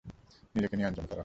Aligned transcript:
নিজেকে 0.55 0.75
নিয়ন্ত্রণ 0.77 1.05
করো। 1.07 1.19